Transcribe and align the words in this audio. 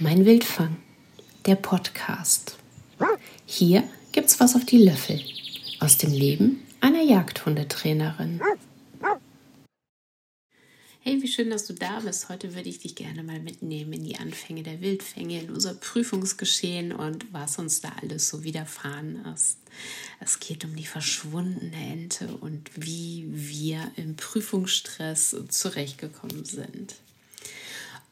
Mein 0.00 0.24
Wildfang, 0.24 0.76
der 1.44 1.56
Podcast. 1.56 2.56
Hier 3.46 3.82
gibt's 4.12 4.38
was 4.38 4.54
auf 4.54 4.64
die 4.64 4.78
Löffel 4.78 5.20
aus 5.80 5.98
dem 5.98 6.12
Leben 6.12 6.62
einer 6.80 7.02
Jagdhundetrainerin. 7.02 8.40
Hey, 11.00 11.20
wie 11.20 11.26
schön, 11.26 11.50
dass 11.50 11.66
du 11.66 11.72
da 11.72 11.98
bist. 11.98 12.28
Heute 12.28 12.54
würde 12.54 12.68
ich 12.68 12.78
dich 12.78 12.94
gerne 12.94 13.24
mal 13.24 13.40
mitnehmen 13.40 13.94
in 13.94 14.04
die 14.04 14.18
Anfänge 14.18 14.62
der 14.62 14.80
Wildfänge, 14.80 15.40
in 15.40 15.50
unser 15.50 15.74
Prüfungsgeschehen 15.74 16.92
und 16.92 17.32
was 17.32 17.58
uns 17.58 17.80
da 17.80 17.90
alles 18.00 18.28
so 18.28 18.44
widerfahren 18.44 19.24
ist. 19.34 19.58
Es 20.20 20.38
geht 20.38 20.64
um 20.64 20.76
die 20.76 20.86
verschwundene 20.86 21.74
Ente 21.74 22.36
und 22.36 22.70
wie 22.76 23.26
wir 23.28 23.90
im 23.96 24.14
Prüfungsstress 24.14 25.34
zurechtgekommen 25.48 26.44
sind. 26.44 26.94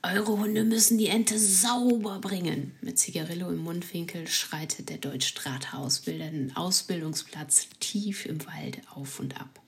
Eure 0.03 0.39
Hunde 0.39 0.65
müssen 0.65 0.99
die 0.99 1.09
Ente 1.09 1.39
sauber 1.39 2.21
bringen. 2.21 2.77
Mit 2.81 2.99
Zigarillo 2.99 3.49
im 3.51 3.65
Mundwinkel 3.65 4.29
schreitet 4.29 4.89
der 4.89 4.99
Deutschstrata-Ausbilder 4.99 6.31
den 6.31 6.55
Ausbildungsplatz 6.57 7.69
tief 7.81 8.25
im 8.27 8.47
Wald 8.47 8.81
auf 8.95 9.19
und 9.19 9.41
ab. 9.41 9.61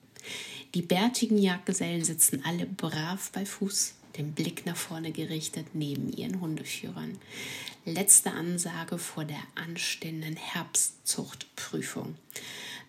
Die 0.75 0.83
bärtigen 0.83 1.39
Jagdgesellen 1.39 2.05
sitzen 2.05 2.45
alle 2.45 2.67
brav 2.67 3.31
bei 3.33 3.45
Fuß, 3.47 3.95
den 4.17 4.33
Blick 4.33 4.67
nach 4.67 4.77
vorne 4.77 5.13
gerichtet 5.13 5.67
neben 5.75 6.13
ihren 6.13 6.41
Hundeführern. 6.41 7.19
Letzte 7.85 8.33
Ansage 8.33 8.99
vor 8.99 9.25
der 9.25 9.41
anstehenden 9.55 10.37
Herbstzuchtprüfung. 10.37 12.17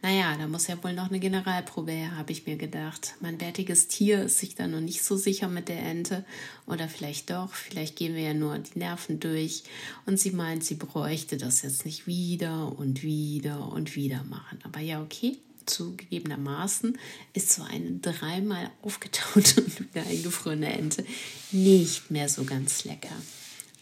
Naja, 0.01 0.37
da 0.37 0.47
muss 0.47 0.67
ja 0.67 0.81
wohl 0.81 0.93
noch 0.93 1.09
eine 1.09 1.19
Generalprobe 1.19 1.91
her, 1.91 2.15
habe 2.15 2.31
ich 2.31 2.45
mir 2.45 2.55
gedacht. 2.55 3.15
Mein 3.19 3.37
bärtiges 3.37 3.89
Tier 3.89 4.23
ist 4.23 4.39
sich 4.39 4.55
da 4.55 4.65
noch 4.65 4.79
nicht 4.79 5.03
so 5.03 5.17
sicher 5.17 5.49
mit 5.49 5.67
der 5.67 5.79
Ente. 5.79 6.23
Oder 6.67 6.87
vielleicht 6.87 7.29
doch, 7.29 7.53
vielleicht 7.53 7.97
gehen 7.97 8.15
wir 8.15 8.21
ja 8.21 8.33
nur 8.33 8.57
die 8.59 8.79
Nerven 8.79 9.19
durch. 9.19 9.63
Und 10.05 10.17
sie 10.17 10.31
meint, 10.31 10.63
sie 10.63 10.75
bräuchte 10.75 11.35
das 11.35 11.63
jetzt 11.63 11.85
nicht 11.85 12.07
wieder 12.07 12.77
und 12.79 13.03
wieder 13.03 13.67
und 13.73 13.97
wieder 13.97 14.23
machen. 14.23 14.59
Aber 14.63 14.79
ja, 14.79 15.01
okay, 15.01 15.37
zugegebenermaßen 15.69 16.97
ist 17.33 17.51
so 17.51 17.63
eine 17.63 17.99
dreimal 17.99 18.71
aufgetaute 18.81 19.61
und 19.61 19.79
wieder 19.79 20.05
eingefrorene 20.05 20.71
Ente 20.71 21.05
nicht 21.51 22.11
mehr 22.11 22.29
so 22.29 22.43
ganz 22.43 22.83
lecker. 22.85 23.15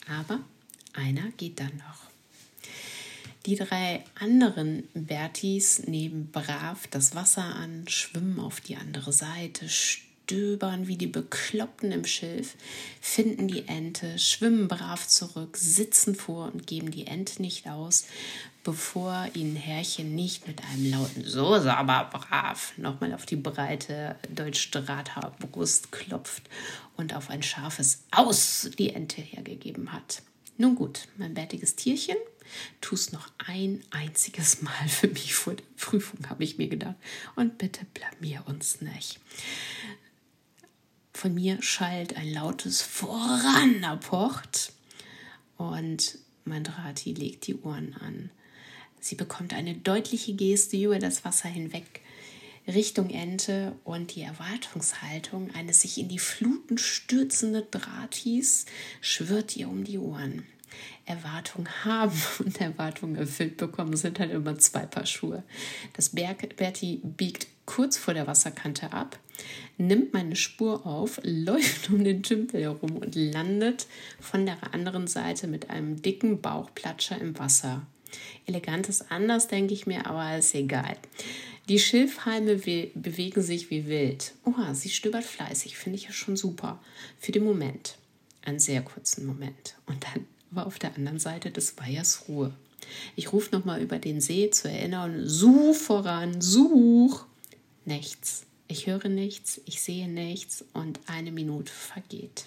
Aber 0.08 0.40
einer 0.94 1.30
geht 1.38 1.60
dann 1.60 1.76
noch. 1.78 2.08
Die 3.46 3.56
drei 3.56 4.04
anderen 4.16 4.84
Bertis 4.94 5.88
nehmen 5.88 6.32
brav 6.32 6.88
das 6.88 7.16
Wasser 7.16 7.56
an, 7.56 7.88
schwimmen 7.88 8.40
auf 8.40 8.60
die 8.60 8.76
andere 8.76 9.14
Seite, 9.14 9.70
stöbern 10.28 10.88
wie 10.88 10.98
die 10.98 11.08
Bekloppten 11.08 11.94
im 11.94 12.04
Schilf, 12.04 12.56
finden 13.00 13.48
die 13.48 13.66
Ente, 13.70 14.20
schwimmen 14.20 14.68
brav 14.68 15.08
zurück, 15.08 15.56
sitzen 15.56 16.16
vor 16.16 16.52
und 16.52 16.68
geben 16.68 16.92
die 16.92 17.08
Ente 17.08 17.42
nicht 17.42 17.70
aus, 17.70 18.08
bevor 18.66 19.30
ihnen 19.34 19.56
Herrchen 19.56 20.16
nicht 20.16 20.46
mit 20.46 20.62
einem 20.66 20.92
lauten 20.92 21.24
So 21.24 21.56
aber 21.56 22.10
brav 22.12 22.74
nochmal 22.76 23.14
auf 23.14 23.26
die 23.26 23.38
breite 23.38 24.18
Deutschstrata-Brust 24.30 25.94
klopft 25.94 26.44
und 26.98 27.16
auf 27.16 27.30
ein 27.30 27.42
scharfes 27.42 28.04
Aus 28.12 28.70
die 28.78 28.90
Ente 28.90 29.22
hergegeben 29.22 29.94
hat. 29.94 30.24
Nun 30.58 30.76
gut, 30.76 31.08
mein 31.16 31.36
bärtiges 31.36 31.78
Tierchen 31.78 32.18
Tu 32.80 32.96
es 32.96 33.12
noch 33.12 33.30
ein 33.46 33.84
einziges 33.92 34.62
Mal 34.62 34.88
für 34.88 35.10
mich 35.10 35.34
vor 35.34 35.54
der 35.54 35.66
Prüfung, 35.78 36.30
habe 36.30 36.46
ich 36.46 36.58
mir 36.58 36.70
gedacht. 36.70 36.96
Und 37.36 37.58
bitte 37.58 37.86
blamier 37.94 38.44
uns 38.48 38.80
nicht. 38.80 39.20
Von 41.18 41.34
mir 41.34 41.64
schallt 41.64 42.16
ein 42.16 42.32
lautes 42.32 42.84
Voran 42.84 43.82
erpocht 43.82 44.72
und 45.58 46.20
mein 46.46 46.64
Drati 46.64 47.12
legt 47.12 47.48
die 47.48 47.56
Ohren 47.56 47.96
an. 47.96 48.30
Sie 49.00 49.16
bekommt 49.16 49.56
eine 49.56 49.74
deutliche 49.74 50.36
Geste 50.36 50.78
über 50.78 51.00
das 51.00 51.26
Wasser 51.26 51.50
hinweg 51.50 52.02
Richtung 52.68 53.10
Ente 53.10 53.74
und 53.84 54.14
die 54.14 54.22
Erwartungshaltung 54.22 55.50
eines 55.56 55.82
sich 55.82 55.98
in 55.98 56.08
die 56.08 56.20
Fluten 56.20 56.78
stürzenden 56.78 57.64
Dratis 57.72 58.68
schwirrt 59.02 59.58
ihr 59.58 59.70
um 59.70 59.86
die 59.86 59.98
Ohren. 59.98 60.46
Erwartung 61.08 61.68
haben 61.84 62.22
und 62.46 62.62
Erwartungen 62.62 63.16
erfüllt 63.16 63.58
bekommen, 63.58 63.98
sind 63.98 64.20
halt 64.20 64.30
immer 64.30 64.60
zwei 64.60 64.86
Paar 64.86 65.08
Schuhe. 65.08 65.42
Das 65.94 66.10
Berti 66.10 67.02
biegt 67.02 67.48
kurz 67.68 67.98
vor 67.98 68.16
der 68.16 68.26
Wasserkante 68.26 68.92
ab, 68.92 69.20
nimmt 69.78 70.14
meine 70.14 70.36
Spur 70.36 70.88
auf, 70.88 71.20
läuft 71.24 71.92
um 71.92 72.04
den 72.04 72.24
Tümpel 72.24 72.62
herum 72.62 72.98
und 72.98 73.14
landet 73.14 73.86
von 74.20 74.48
der 74.48 74.74
anderen 74.74 75.06
Seite 75.06 75.46
mit 75.46 75.70
einem 75.70 76.02
dicken 76.02 76.42
Bauchplatscher 76.42 77.22
im 77.22 77.38
Wasser. 77.38 77.86
Elegant 78.48 78.90
ist 78.90 79.12
anders, 79.12 79.48
denke 79.48 79.74
ich 79.74 79.86
mir, 79.86 80.08
aber 80.08 80.38
ist 80.38 80.56
egal. 80.56 80.98
Die 81.70 81.80
Schilfhalme 81.80 82.56
bewegen 82.56 83.42
sich 83.42 83.70
wie 83.70 83.88
wild. 83.88 84.34
Oha, 84.46 84.74
sie 84.74 84.90
stöbert 84.90 85.26
fleißig, 85.26 85.78
finde 85.78 85.98
ich 85.98 86.06
ja 86.06 86.14
schon 86.14 86.38
super. 86.38 86.82
Für 87.20 87.34
den 87.34 87.44
Moment. 87.44 87.98
Einen 88.46 88.60
sehr 88.60 88.82
kurzen 88.82 89.26
Moment. 89.26 89.76
Und 89.86 90.06
dann 90.06 90.26
war 90.52 90.66
auf 90.66 90.80
der 90.80 90.96
anderen 90.96 91.20
Seite 91.20 91.52
des 91.52 91.78
Weihers 91.78 92.30
Ruhe. 92.30 92.54
Ich 93.18 93.34
rufe 93.34 93.54
nochmal 93.54 93.82
über 93.82 94.00
den 94.00 94.22
See 94.22 94.50
zur 94.50 94.72
Erinnerung, 94.72 95.28
such 95.28 95.76
voran, 95.76 96.40
such. 96.40 97.26
Nichts. 97.88 98.46
Ich 98.68 98.86
höre 98.86 99.08
nichts, 99.08 99.62
ich 99.64 99.80
sehe 99.80 100.10
nichts 100.10 100.66
und 100.74 101.00
eine 101.08 101.32
Minute 101.32 101.72
vergeht. 101.72 102.44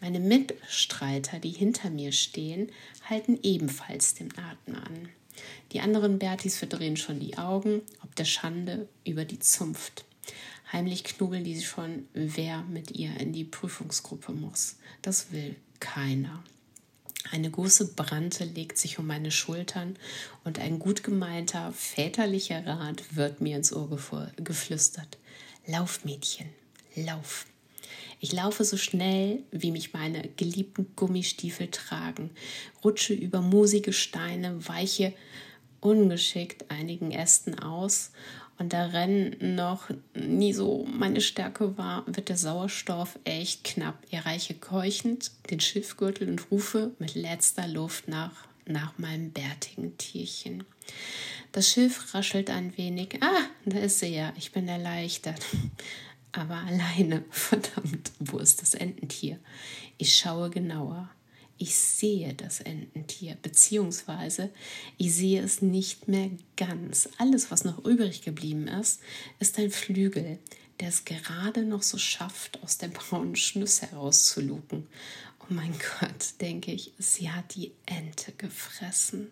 Meine 0.00 0.20
Mitstreiter, 0.20 1.40
die 1.40 1.50
hinter 1.50 1.90
mir 1.90 2.12
stehen, 2.12 2.70
halten 3.10 3.36
ebenfalls 3.42 4.14
den 4.14 4.30
Atem 4.38 4.76
an. 4.76 5.08
Die 5.72 5.80
anderen 5.80 6.20
Bertis 6.20 6.56
verdrehen 6.56 6.96
schon 6.96 7.18
die 7.18 7.36
Augen, 7.36 7.82
ob 8.04 8.14
der 8.14 8.26
Schande 8.26 8.88
über 9.04 9.24
die 9.24 9.40
Zunft. 9.40 10.04
Heimlich 10.72 11.02
knubbeln 11.02 11.42
die 11.42 11.60
schon, 11.60 12.06
wer 12.14 12.62
mit 12.62 12.92
ihr 12.92 13.18
in 13.18 13.32
die 13.32 13.44
Prüfungsgruppe 13.44 14.30
muss. 14.30 14.76
Das 15.02 15.32
will 15.32 15.56
keiner. 15.80 16.44
Eine 17.30 17.50
große 17.50 17.94
Brante 17.94 18.44
legt 18.44 18.78
sich 18.78 18.98
um 18.98 19.06
meine 19.06 19.30
Schultern 19.30 19.96
und 20.44 20.58
ein 20.58 20.78
gut 20.78 21.02
gemeinter 21.02 21.72
väterlicher 21.72 22.66
Rat 22.66 23.16
wird 23.16 23.40
mir 23.40 23.56
ins 23.56 23.72
Ohr 23.72 23.88
geflüstert. 24.36 25.18
Lauf, 25.66 26.04
Mädchen, 26.04 26.48
lauf. 26.94 27.46
Ich 28.20 28.32
laufe 28.32 28.64
so 28.64 28.76
schnell, 28.76 29.42
wie 29.50 29.70
mich 29.70 29.92
meine 29.92 30.28
geliebten 30.36 30.94
Gummistiefel 30.96 31.68
tragen, 31.70 32.30
rutsche 32.82 33.14
über 33.14 33.40
moosige 33.42 33.92
Steine, 33.92 34.66
weiche 34.66 35.12
ungeschickt 35.80 36.70
einigen 36.70 37.12
Ästen 37.12 37.58
aus 37.58 38.10
und 38.58 38.72
da 38.72 38.86
Rennen 38.86 39.54
noch 39.54 39.88
nie 40.14 40.52
so 40.52 40.84
meine 40.90 41.20
Stärke 41.20 41.78
war, 41.78 42.04
wird 42.06 42.28
der 42.28 42.36
Sauerstoff 42.36 43.18
echt 43.24 43.64
knapp. 43.64 44.02
Erreiche 44.10 44.54
keuchend 44.54 45.30
den 45.50 45.60
Schiffgürtel 45.60 46.28
und 46.28 46.50
rufe 46.50 46.92
mit 46.98 47.14
letzter 47.14 47.68
Luft 47.68 48.08
nach, 48.08 48.32
nach 48.66 48.98
meinem 48.98 49.30
bärtigen 49.30 49.96
Tierchen. 49.96 50.64
Das 51.52 51.68
Schiff 51.70 52.14
raschelt 52.14 52.50
ein 52.50 52.76
wenig. 52.76 53.18
Ah, 53.20 53.46
da 53.64 53.78
ist 53.78 54.00
sie 54.00 54.14
ja. 54.14 54.32
Ich 54.36 54.52
bin 54.52 54.68
erleichtert. 54.68 55.40
Aber 56.32 56.56
alleine, 56.56 57.24
verdammt, 57.30 58.12
wo 58.18 58.38
ist 58.38 58.60
das 58.60 58.74
Ententier? 58.74 59.38
Ich 59.98 60.14
schaue 60.14 60.50
genauer 60.50 61.08
ich 61.58 61.74
sehe 61.74 62.34
das 62.34 62.60
Ententier, 62.60 63.36
beziehungsweise 63.42 64.50
ich 64.96 65.14
sehe 65.14 65.42
es 65.42 65.60
nicht 65.60 66.08
mehr 66.08 66.30
ganz. 66.56 67.08
Alles, 67.18 67.50
was 67.50 67.64
noch 67.64 67.84
übrig 67.84 68.22
geblieben 68.22 68.68
ist, 68.68 69.00
ist 69.40 69.58
ein 69.58 69.70
Flügel, 69.70 70.38
der 70.80 70.88
es 70.88 71.04
gerade 71.04 71.64
noch 71.64 71.82
so 71.82 71.98
schafft, 71.98 72.62
aus 72.62 72.78
der 72.78 72.88
braunen 72.88 73.36
Schnüsse 73.36 73.90
herauszuluken. 73.90 74.86
Oh 75.50 75.54
mein 75.54 75.72
Gott, 75.72 76.34
denke 76.42 76.72
ich, 76.72 76.92
sie 76.98 77.30
hat 77.30 77.54
die 77.54 77.72
Ente 77.86 78.32
gefressen. 78.32 79.30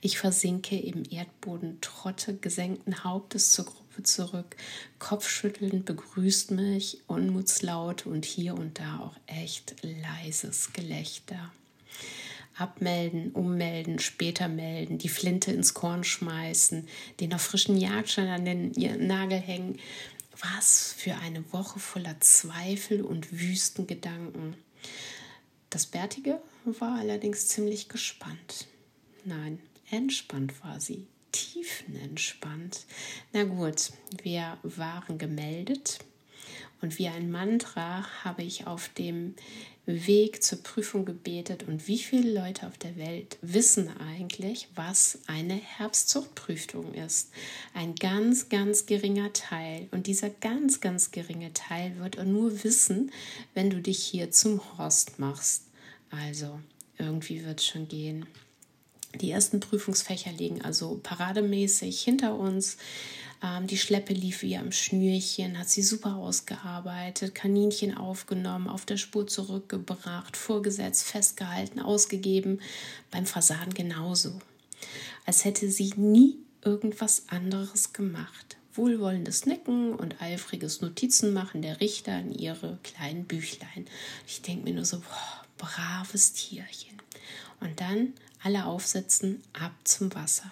Ich 0.00 0.18
versinke 0.18 0.78
im 0.78 1.02
Erdboden, 1.10 1.82
trotte 1.82 2.34
gesenkten 2.34 3.04
Hauptes 3.04 3.52
zur 3.52 3.66
Gruppe 3.66 4.02
zurück. 4.04 4.56
Kopfschüttelnd 4.98 5.84
begrüßt 5.84 6.52
mich 6.52 6.98
Unmutslaut 7.08 8.06
und 8.06 8.24
hier 8.24 8.54
und 8.54 8.78
da 8.78 9.00
auch 9.00 9.16
echt 9.26 9.74
leises 9.82 10.72
Gelächter. 10.72 11.52
Abmelden, 12.56 13.32
ummelden, 13.32 13.98
später 13.98 14.48
melden, 14.48 14.96
die 14.96 15.08
Flinte 15.10 15.52
ins 15.52 15.74
Korn 15.74 16.04
schmeißen, 16.04 16.88
den 17.20 17.30
noch 17.30 17.40
frischen 17.40 17.76
Jagdschein 17.76 18.28
an 18.28 18.44
den 18.46 18.72
Nagel 19.06 19.40
hängen. 19.40 19.78
Was 20.38 20.94
für 20.96 21.16
eine 21.16 21.52
Woche 21.52 21.80
voller 21.80 22.18
Zweifel 22.20 23.02
und 23.02 23.38
wüsten 23.38 23.86
Gedanken. 23.86 24.56
Das 25.74 25.86
Bärtige 25.86 26.40
war 26.64 27.00
allerdings 27.00 27.48
ziemlich 27.48 27.88
gespannt. 27.88 28.68
Nein, 29.24 29.58
entspannt 29.90 30.62
war 30.62 30.78
sie, 30.78 31.08
tiefenentspannt. 31.32 32.86
Na 33.32 33.42
gut, 33.42 33.90
wir 34.22 34.56
waren 34.62 35.18
gemeldet 35.18 35.98
Und 36.80 36.98
wie 36.98 37.08
ein 37.08 37.30
Mantra 37.30 38.04
habe 38.24 38.42
ich 38.42 38.66
auf 38.66 38.88
dem 38.90 39.34
Weg 39.86 40.42
zur 40.42 40.62
Prüfung 40.62 41.04
gebetet. 41.04 41.64
Und 41.64 41.88
wie 41.88 41.98
viele 41.98 42.32
Leute 42.32 42.66
auf 42.66 42.78
der 42.78 42.96
Welt 42.96 43.38
wissen 43.42 43.88
eigentlich, 43.98 44.68
was 44.74 45.18
eine 45.26 45.54
Herbstzuchtprüfung 45.54 46.94
ist? 46.94 47.30
Ein 47.74 47.94
ganz, 47.94 48.48
ganz 48.48 48.86
geringer 48.86 49.32
Teil. 49.32 49.88
Und 49.90 50.06
dieser 50.06 50.30
ganz, 50.30 50.80
ganz 50.80 51.10
geringe 51.10 51.52
Teil 51.52 51.98
wird 51.98 52.16
er 52.16 52.24
nur 52.24 52.64
wissen, 52.64 53.12
wenn 53.52 53.70
du 53.70 53.80
dich 53.80 54.02
hier 54.02 54.30
zum 54.30 54.60
Horst 54.78 55.18
machst. 55.18 55.64
Also, 56.10 56.60
irgendwie 56.98 57.44
wird 57.44 57.60
es 57.60 57.66
schon 57.66 57.88
gehen. 57.88 58.26
Die 59.20 59.30
ersten 59.30 59.60
Prüfungsfächer 59.60 60.32
liegen 60.32 60.62
also 60.62 60.98
parademäßig 61.02 62.02
hinter 62.02 62.36
uns. 62.36 62.76
Ähm, 63.44 63.66
die 63.66 63.76
Schleppe 63.76 64.14
lief 64.14 64.42
wie 64.42 64.56
am 64.56 64.72
Schnürchen, 64.72 65.58
hat 65.58 65.68
sie 65.68 65.82
super 65.82 66.16
ausgearbeitet, 66.16 67.34
Kaninchen 67.34 67.94
aufgenommen, 67.94 68.68
auf 68.68 68.86
der 68.86 68.96
Spur 68.96 69.26
zurückgebracht, 69.26 70.36
vorgesetzt, 70.36 71.04
festgehalten, 71.04 71.80
ausgegeben. 71.80 72.60
Beim 73.10 73.26
Fasan 73.26 73.74
genauso. 73.74 74.38
Als 75.26 75.44
hätte 75.44 75.70
sie 75.70 75.92
nie 75.96 76.38
irgendwas 76.62 77.24
anderes 77.28 77.92
gemacht. 77.92 78.56
Wohlwollendes 78.72 79.46
Nicken 79.46 79.94
und 79.94 80.20
eifriges 80.20 80.80
Notizenmachen 80.80 81.62
der 81.62 81.80
Richter 81.80 82.18
in 82.18 82.32
ihre 82.32 82.78
kleinen 82.82 83.24
Büchlein. 83.24 83.86
Ich 84.26 84.42
denke 84.42 84.64
mir 84.64 84.74
nur 84.74 84.84
so, 84.84 84.98
boah, 84.98 85.44
braves 85.58 86.32
Tierchen. 86.32 86.96
Und 87.60 87.80
dann 87.80 88.14
alle 88.42 88.64
aufsetzen, 88.64 89.42
ab 89.52 89.72
zum 89.84 90.12
Wasser. 90.14 90.50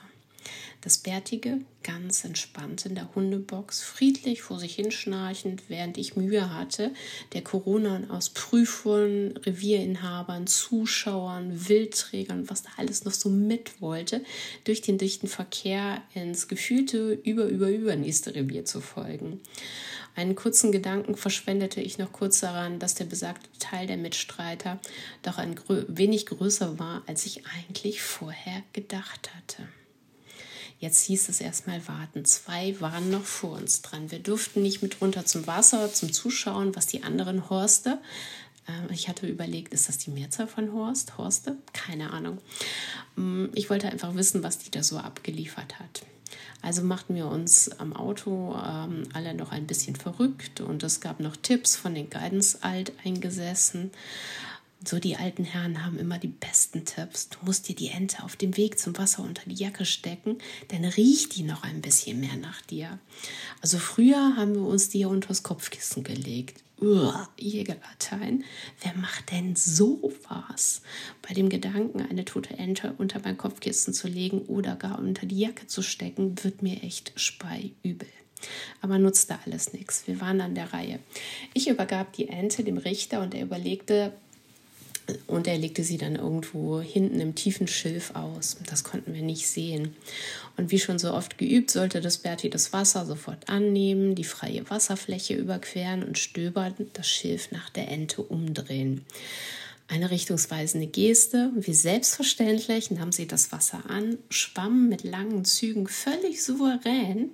Das 0.80 0.98
Bärtige 0.98 1.60
ganz 1.82 2.24
entspannt 2.24 2.86
in 2.86 2.94
der 2.94 3.14
Hundebox, 3.14 3.82
friedlich 3.82 4.42
vor 4.42 4.58
sich 4.58 4.74
hinschnarchend, 4.74 5.64
während 5.68 5.98
ich 5.98 6.16
Mühe 6.16 6.54
hatte, 6.54 6.92
der 7.32 7.42
Corona 7.42 8.02
aus 8.08 8.30
Prüfern, 8.30 9.36
Revierinhabern, 9.36 10.46
Zuschauern, 10.46 11.68
Wildträgern, 11.68 12.48
was 12.48 12.62
da 12.62 12.70
alles 12.76 13.04
noch 13.04 13.12
so 13.12 13.28
mit 13.28 13.80
wollte, 13.80 14.24
durch 14.64 14.80
den 14.80 14.98
dichten 14.98 15.28
Verkehr 15.28 16.02
ins 16.14 16.48
gefühlte 16.48 17.12
über, 17.12 17.44
über, 17.44 17.68
übernächste 17.68 18.34
Revier 18.34 18.64
zu 18.64 18.80
folgen. 18.80 19.40
Einen 20.14 20.34
kurzen 20.34 20.72
Gedanken 20.72 21.16
verschwendete 21.16 21.80
ich 21.80 21.96
noch 21.96 22.12
kurz 22.12 22.40
daran, 22.40 22.78
dass 22.78 22.94
der 22.94 23.06
besagte 23.06 23.48
Teil 23.58 23.86
der 23.86 23.96
Mitstreiter 23.96 24.78
doch 25.22 25.38
ein 25.38 25.58
wenig 25.88 26.26
größer 26.26 26.78
war, 26.78 27.02
als 27.06 27.24
ich 27.24 27.46
eigentlich 27.46 28.02
vorher 28.02 28.62
gedacht 28.74 29.30
hatte. 29.34 29.68
Jetzt 30.82 31.04
hieß 31.04 31.28
es 31.28 31.40
erstmal 31.40 31.86
warten. 31.86 32.24
Zwei 32.24 32.74
waren 32.80 33.08
noch 33.08 33.22
vor 33.22 33.52
uns 33.52 33.82
dran. 33.82 34.10
Wir 34.10 34.18
durften 34.18 34.62
nicht 34.62 34.82
mit 34.82 35.00
runter 35.00 35.24
zum 35.24 35.46
Wasser, 35.46 35.94
zum 35.94 36.12
Zuschauen, 36.12 36.74
was 36.74 36.88
die 36.88 37.04
anderen 37.04 37.48
Horste. 37.48 38.00
Äh, 38.66 38.92
ich 38.92 39.08
hatte 39.08 39.28
überlegt, 39.28 39.72
ist 39.72 39.88
das 39.88 39.98
die 39.98 40.10
Mehrzahl 40.10 40.48
von 40.48 40.72
Horst? 40.72 41.16
Horste? 41.18 41.56
Keine 41.72 42.10
Ahnung. 42.10 42.38
Mm, 43.14 43.44
ich 43.54 43.70
wollte 43.70 43.88
einfach 43.90 44.16
wissen, 44.16 44.42
was 44.42 44.58
die 44.58 44.72
da 44.72 44.82
so 44.82 44.98
abgeliefert 44.98 45.78
hat. 45.78 46.02
Also 46.62 46.82
machten 46.82 47.14
wir 47.14 47.26
uns 47.26 47.70
am 47.78 47.94
Auto 47.94 48.56
ähm, 48.56 49.04
alle 49.12 49.34
noch 49.34 49.52
ein 49.52 49.68
bisschen 49.68 49.94
verrückt 49.94 50.60
und 50.60 50.82
es 50.82 51.00
gab 51.00 51.20
noch 51.20 51.36
Tipps 51.36 51.76
von 51.76 51.94
den 51.94 52.10
Guidance 52.10 52.58
Alt 52.62 52.92
eingesessen. 53.04 53.92
So, 54.84 54.98
die 54.98 55.16
alten 55.16 55.44
Herren 55.44 55.84
haben 55.84 55.98
immer 55.98 56.18
die 56.18 56.28
besten 56.28 56.84
Tipps. 56.84 57.28
Du 57.28 57.38
musst 57.42 57.68
dir 57.68 57.76
die 57.76 57.88
Ente 57.88 58.24
auf 58.24 58.34
dem 58.34 58.56
Weg 58.56 58.78
zum 58.78 58.96
Wasser 58.98 59.22
unter 59.22 59.48
die 59.48 59.54
Jacke 59.54 59.84
stecken, 59.84 60.38
dann 60.68 60.84
riecht 60.84 61.36
die 61.36 61.44
noch 61.44 61.62
ein 61.62 61.80
bisschen 61.80 62.18
mehr 62.18 62.36
nach 62.36 62.60
dir. 62.62 62.98
Also 63.60 63.78
früher 63.78 64.36
haben 64.36 64.54
wir 64.54 64.62
uns 64.62 64.88
die 64.88 65.04
unters 65.04 65.42
Kopfkissen 65.42 66.02
gelegt. 66.02 66.62
Jägerlatein. 67.38 68.42
Wer 68.82 68.94
macht 68.94 69.30
denn 69.30 69.54
sowas? 69.54 70.82
Bei 71.26 71.32
dem 71.32 71.48
Gedanken, 71.48 72.00
eine 72.00 72.24
tote 72.24 72.58
Ente 72.58 72.94
unter 72.98 73.20
mein 73.22 73.38
Kopfkissen 73.38 73.94
zu 73.94 74.08
legen 74.08 74.42
oder 74.42 74.74
gar 74.74 74.98
unter 74.98 75.26
die 75.26 75.38
Jacke 75.38 75.68
zu 75.68 75.82
stecken, 75.82 76.34
wird 76.42 76.62
mir 76.62 76.82
echt 76.82 77.12
speiübel. 77.14 78.08
Aber 78.80 78.98
nutzte 78.98 79.38
alles 79.46 79.72
nichts. 79.72 80.08
Wir 80.08 80.20
waren 80.20 80.40
an 80.40 80.56
der 80.56 80.72
Reihe. 80.72 80.98
Ich 81.54 81.68
übergab 81.68 82.12
die 82.14 82.28
Ente 82.28 82.64
dem 82.64 82.78
Richter 82.78 83.20
und 83.20 83.34
er 83.34 83.42
überlegte, 83.42 84.12
und 85.26 85.46
er 85.46 85.58
legte 85.58 85.84
sie 85.84 85.98
dann 85.98 86.16
irgendwo 86.16 86.80
hinten 86.80 87.20
im 87.20 87.34
tiefen 87.34 87.66
Schilf 87.66 88.14
aus. 88.14 88.56
Das 88.66 88.84
konnten 88.84 89.14
wir 89.14 89.22
nicht 89.22 89.46
sehen. 89.48 89.96
Und 90.56 90.70
wie 90.70 90.78
schon 90.78 90.98
so 90.98 91.12
oft 91.12 91.38
geübt, 91.38 91.70
sollte 91.70 92.00
das 92.00 92.18
Berti 92.18 92.50
das 92.50 92.72
Wasser 92.72 93.06
sofort 93.06 93.48
annehmen, 93.48 94.14
die 94.14 94.24
freie 94.24 94.68
Wasserfläche 94.70 95.34
überqueren 95.34 96.02
und 96.02 96.18
stöbernd 96.18 96.76
das 96.92 97.08
Schilf 97.08 97.50
nach 97.50 97.70
der 97.70 97.88
Ente 97.88 98.22
umdrehen. 98.22 99.04
Eine 99.92 100.10
richtungsweisende 100.10 100.86
Geste, 100.86 101.50
wie 101.54 101.74
selbstverständlich 101.74 102.90
nahm 102.90 103.12
sie 103.12 103.26
das 103.26 103.52
Wasser 103.52 103.90
an, 103.90 104.16
schwamm 104.30 104.88
mit 104.88 105.04
langen 105.04 105.44
Zügen 105.44 105.86
völlig 105.86 106.42
souverän 106.42 107.30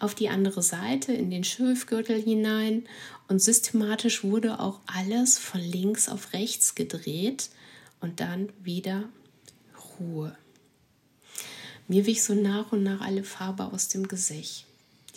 auf 0.00 0.16
die 0.16 0.28
andere 0.28 0.60
Seite 0.60 1.12
in 1.12 1.30
den 1.30 1.44
Schilfgürtel 1.44 2.20
hinein 2.20 2.82
und 3.28 3.40
systematisch 3.40 4.24
wurde 4.24 4.58
auch 4.58 4.80
alles 4.86 5.38
von 5.38 5.60
links 5.60 6.08
auf 6.08 6.32
rechts 6.32 6.74
gedreht 6.74 7.48
und 8.00 8.18
dann 8.18 8.48
wieder 8.60 9.08
Ruhe. 10.00 10.36
Mir 11.86 12.06
wich 12.06 12.24
so 12.24 12.34
nach 12.34 12.72
und 12.72 12.82
nach 12.82 13.02
alle 13.02 13.22
Farbe 13.22 13.66
aus 13.66 13.86
dem 13.86 14.08
Gesicht. 14.08 14.66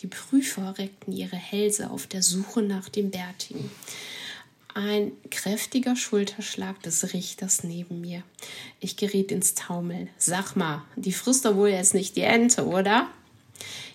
Die 0.02 0.06
Prüfer 0.06 0.78
reckten 0.78 1.12
ihre 1.12 1.34
Hälse 1.34 1.90
auf 1.90 2.06
der 2.06 2.22
Suche 2.22 2.62
nach 2.62 2.88
dem 2.88 3.10
Bärtigen. 3.10 3.68
Ein 4.76 5.12
kräftiger 5.30 5.94
Schulterschlag 5.94 6.82
des 6.82 7.12
Richters 7.12 7.62
neben 7.62 8.00
mir. 8.00 8.24
Ich 8.80 8.96
geriet 8.96 9.30
ins 9.30 9.54
Taumeln. 9.54 10.10
Sag 10.18 10.56
mal, 10.56 10.82
die 10.96 11.12
frisst 11.12 11.44
doch 11.44 11.54
wohl 11.54 11.68
jetzt 11.68 11.94
nicht 11.94 12.16
die 12.16 12.22
Ente, 12.22 12.66
oder? 12.66 13.06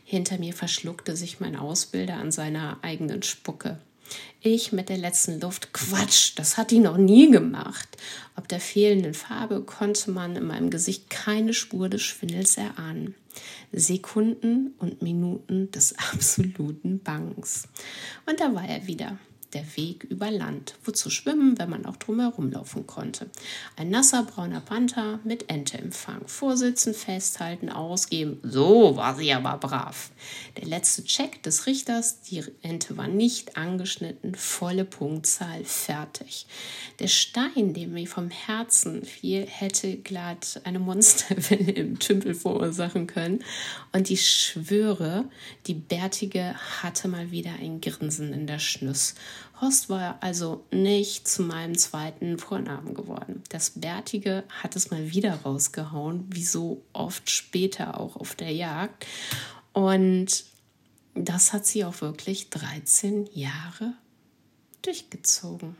Hinter 0.06 0.40
mir 0.40 0.54
verschluckte 0.54 1.18
sich 1.18 1.42
mein 1.42 1.58
Ausbilder 1.58 2.16
an 2.16 2.31
seiner 2.31 2.78
eigenen 2.81 3.24
Spucke. 3.24 3.78
Ich 4.40 4.72
mit 4.72 4.88
der 4.88 4.98
letzten 4.98 5.42
Luft. 5.42 5.74
Quatsch, 5.74 6.31
das 6.38 6.56
hat 6.56 6.72
die 6.72 6.80
noch 6.80 6.98
nie 6.98 7.30
gemacht. 7.30 7.90
Ob 8.38 8.48
der 8.48 8.62
fehlenden 8.62 9.14
Farbe 9.14 9.62
konnte 9.62 10.12
man 10.12 10.38
in 10.38 10.48
meinem 10.48 10.70
Gesicht 10.70 11.10
keine 11.10 11.54
Spur 11.54 11.90
des 11.90 12.04
Schwindels 12.04 12.56
erahnen. 12.56 13.16
Sekunden 13.74 14.75
und 14.80 15.02
Minuten 15.02 15.72
des 15.72 15.94
absoluten 16.14 17.00
Bangs. 17.00 17.68
Und 18.25 18.40
da 18.40 18.56
war 18.56 18.66
er 18.66 18.88
wieder 18.88 19.18
der 19.54 19.66
Weg 19.75 20.04
über 20.04 20.31
Land. 20.31 20.75
Wozu 20.84 21.10
schwimmen, 21.10 21.57
wenn 21.57 21.69
man 21.69 21.86
auch 21.86 21.96
drumherum 21.98 22.51
laufen 22.51 22.86
konnte? 22.88 23.30
Ein 23.75 23.90
nasser 23.90 24.24
brauner 24.24 24.62
Panther 24.62 25.20
mit 25.24 25.50
Enteempfang. 25.50 26.27
Vorsitzen, 26.27 26.94
festhalten, 26.94 27.70
ausgeben. 27.70 28.39
So 28.44 28.96
war 28.96 29.15
sie 29.15 29.34
aber 29.34 29.58
brav. 29.58 30.12
Der 30.58 30.68
letzte 30.68 31.03
Check 31.03 31.41
des 31.44 31.65
Richters, 31.65 32.22
die 32.22 32.44
Ente 32.62 32.98
war 32.98 33.08
nicht 33.08 33.58
angeschnitten, 33.58 34.36
volle 34.36 34.86
Punktzahl, 34.86 35.63
fertig. 35.65 36.46
Der 37.00 37.08
Stein, 37.08 37.74
der 37.74 37.88
mir 37.88 38.08
vom 38.08 38.29
Herzen 38.29 39.03
fiel, 39.03 39.46
hätte 39.48 39.98
glatt 39.98 40.62
eine 40.63 40.79
Monsterwelle 40.79 41.72
im 41.72 42.00
Tümpel 42.00 42.36
verursachen 42.36 43.08
können. 43.08 43.44
Und 43.91 44.10
ich 44.10 44.29
schwöre, 44.29 45.25
die 45.68 45.74
Bärtige 45.74 46.56
hatte 46.82 47.08
mal 47.08 47.32
wieder 47.32 47.51
ein 47.60 47.82
Grinsen 47.82 48.34
in 48.34 48.48
der 48.48 48.60
Schnüss. 48.60 49.15
Horst 49.62 49.89
war 49.89 50.17
also 50.22 50.65
nicht 50.72 51.27
zu 51.27 51.43
meinem 51.43 51.77
zweiten 51.77 52.38
Vornamen 52.38 52.93
geworden. 52.93 53.43
Das 53.50 53.72
Bärtige 53.72 54.43
hat 54.50 54.75
es 54.75 54.91
mal 54.91 55.12
wieder 55.12 55.34
rausgehauen, 55.41 56.25
wie 56.29 56.43
so 56.43 56.81
oft 56.93 57.29
später 57.29 58.00
auch 58.00 58.15
auf 58.15 58.36
der 58.36 58.51
Jagd. 58.51 59.05
Und 59.74 60.46
das 61.15 61.53
hat 61.53 61.65
sie 61.65 61.84
auch 61.84 62.01
wirklich 62.01 62.50
13 62.50 63.29
Jahre 63.34 63.93
durchgezogen. 64.81 65.75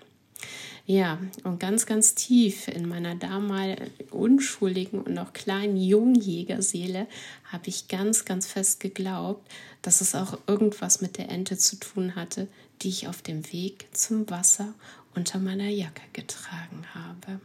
Ja, 0.90 1.20
und 1.44 1.60
ganz, 1.60 1.86
ganz 1.86 2.16
tief 2.16 2.68
in 2.68 2.90
meiner 2.90 3.14
damals 3.14 3.80
unschuldigen 4.10 5.02
und 5.02 5.14
noch 5.14 5.34
kleinen 5.34 5.78
Jungjägerseele 5.78 7.06
habe 7.44 7.68
ich 7.68 7.90
ganz, 7.90 8.26
ganz 8.26 8.48
fest 8.48 8.80
geglaubt, 8.80 9.48
dass 9.84 10.02
es 10.02 10.16
auch 10.16 10.40
irgendwas 10.48 11.00
mit 11.00 11.20
der 11.20 11.30
Ente 11.30 11.60
zu 11.60 11.76
tun 11.76 12.16
hatte, 12.16 12.48
die 12.82 12.90
ich 12.90 13.08
auf 13.08 13.22
dem 13.22 13.54
Weg 13.54 13.86
zum 13.92 14.28
Wasser 14.32 14.74
unter 15.14 15.38
meiner 15.38 15.70
Jacke 15.70 16.02
getragen 16.12 16.84
habe. 16.96 17.40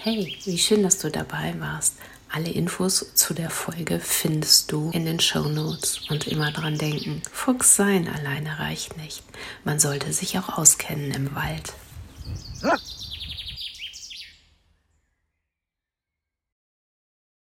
Hey, 0.00 0.32
wie 0.44 0.58
schön, 0.58 0.84
dass 0.84 0.98
du 0.98 1.10
dabei 1.10 1.58
warst. 1.58 1.96
Alle 2.34 2.50
Infos 2.50 3.14
zu 3.14 3.32
der 3.32 3.48
Folge 3.48 4.00
findest 4.00 4.72
du 4.72 4.90
in 4.92 5.04
den 5.04 5.20
Show 5.20 5.44
Notes. 5.44 6.00
Und 6.10 6.26
immer 6.26 6.50
dran 6.50 6.76
denken, 6.76 7.22
Fuchs 7.30 7.76
sein 7.76 8.08
alleine 8.08 8.58
reicht 8.58 8.96
nicht. 8.96 9.22
Man 9.62 9.78
sollte 9.78 10.12
sich 10.12 10.36
auch 10.36 10.58
auskennen 10.58 11.12
im 11.12 11.32
Wald. 11.36 11.74